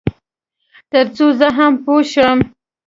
تر 0.91 1.05
څو 1.15 1.25
زه 1.39 1.47
هم 1.57 1.73
پوه 1.83 2.03
شم. 2.11 2.39